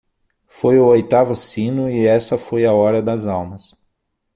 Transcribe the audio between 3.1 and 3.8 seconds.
almas.